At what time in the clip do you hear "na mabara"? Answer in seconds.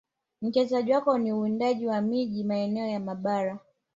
2.91-3.59